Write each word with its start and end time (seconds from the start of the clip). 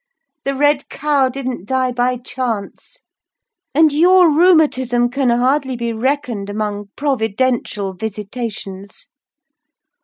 The 0.45 0.55
red 0.55 0.89
cow 0.89 1.29
didn't 1.29 1.67
die 1.67 1.91
by 1.91 2.17
chance; 2.17 3.01
and 3.75 3.93
your 3.93 4.31
rheumatism 4.31 5.11
can 5.11 5.29
hardly 5.29 5.75
be 5.75 5.93
reckoned 5.93 6.49
among 6.49 6.89
providential 6.95 7.93
visitations!" 7.93 9.09